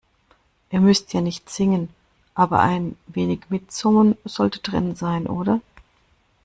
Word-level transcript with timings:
Ihr 0.71 0.81
müsst 0.81 1.13
ja 1.13 1.21
nicht 1.21 1.47
singen, 1.47 1.89
aber 2.33 2.59
ein 2.59 2.97
wenig 3.05 3.41
Mitsummen 3.49 4.17
sollte 4.25 4.57
drin 4.57 4.95
sein, 4.95 5.27
oder? 5.27 5.61